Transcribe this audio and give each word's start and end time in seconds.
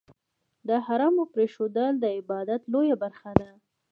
د 0.67 0.69
حرامو 0.85 1.23
پرېښودل، 1.33 1.93
د 1.99 2.05
عبادت 2.17 2.61
لویه 2.73 2.95
برخه 3.03 3.31
ده. 3.41 3.49